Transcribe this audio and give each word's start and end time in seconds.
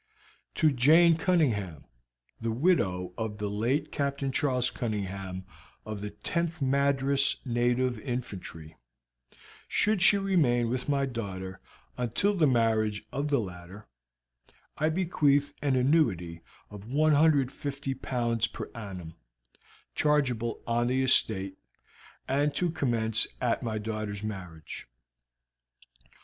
"To 0.55 0.71
Jane 0.71 1.15
Cunningham, 1.15 1.85
the 2.41 2.49
widow 2.49 3.13
of 3.19 3.37
the 3.37 3.51
late 3.51 3.91
Captain 3.91 4.31
Charles 4.31 4.71
Cunningham, 4.71 5.45
of 5.85 6.01
the 6.01 6.09
10th 6.09 6.59
Madras 6.59 7.37
Native 7.45 7.99
Infantry, 7.99 8.75
should 9.67 10.01
she 10.01 10.17
remain 10.17 10.71
with 10.71 10.89
my 10.89 11.05
daughter 11.05 11.61
until 11.97 12.33
the 12.35 12.47
marriage 12.47 13.03
of 13.11 13.27
the 13.29 13.39
latter, 13.39 13.87
I 14.75 14.89
bequeath 14.89 15.53
an 15.61 15.75
annuity 15.75 16.41
of 16.71 16.87
150 16.89 17.93
pounds 17.93 18.47
per 18.47 18.71
annum, 18.73 19.13
chargeable 19.93 20.63
on 20.65 20.87
the 20.87 21.03
estate, 21.03 21.59
and 22.27 22.55
to 22.55 22.71
commence 22.71 23.27
at 23.39 23.61
my 23.61 23.77
daughter's 23.77 24.23
marriage. 24.23 24.87